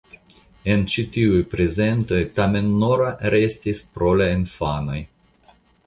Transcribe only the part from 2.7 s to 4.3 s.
"Nora" restis pro